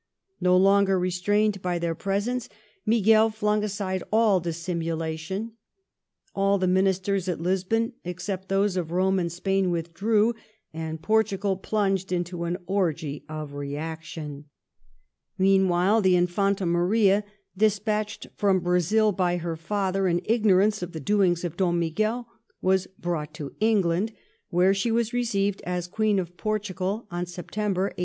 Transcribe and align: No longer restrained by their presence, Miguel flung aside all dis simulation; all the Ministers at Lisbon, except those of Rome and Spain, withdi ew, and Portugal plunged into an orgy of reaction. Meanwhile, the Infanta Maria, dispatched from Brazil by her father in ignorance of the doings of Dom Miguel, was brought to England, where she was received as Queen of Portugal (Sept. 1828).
No 0.39 0.57
longer 0.57 0.97
restrained 0.97 1.61
by 1.61 1.77
their 1.77 1.93
presence, 1.93 2.49
Miguel 2.87 3.29
flung 3.29 3.63
aside 3.63 4.01
all 4.11 4.39
dis 4.39 4.57
simulation; 4.57 5.51
all 6.33 6.57
the 6.57 6.65
Ministers 6.67 7.29
at 7.29 7.39
Lisbon, 7.39 7.93
except 8.03 8.49
those 8.49 8.75
of 8.75 8.89
Rome 8.89 9.19
and 9.19 9.31
Spain, 9.31 9.67
withdi 9.71 10.01
ew, 10.01 10.35
and 10.73 11.03
Portugal 11.03 11.55
plunged 11.55 12.11
into 12.11 12.45
an 12.45 12.57
orgy 12.65 13.23
of 13.29 13.53
reaction. 13.53 14.45
Meanwhile, 15.37 16.01
the 16.01 16.15
Infanta 16.15 16.65
Maria, 16.65 17.23
dispatched 17.55 18.25
from 18.35 18.59
Brazil 18.61 19.11
by 19.11 19.37
her 19.37 19.55
father 19.55 20.07
in 20.07 20.19
ignorance 20.25 20.81
of 20.81 20.93
the 20.93 20.99
doings 20.99 21.43
of 21.43 21.57
Dom 21.57 21.77
Miguel, 21.79 22.27
was 22.59 22.87
brought 22.97 23.35
to 23.35 23.53
England, 23.59 24.13
where 24.49 24.73
she 24.73 24.89
was 24.89 25.13
received 25.13 25.61
as 25.63 25.85
Queen 25.87 26.17
of 26.17 26.37
Portugal 26.37 27.05
(Sept. 27.11 27.55
1828). 27.55 27.93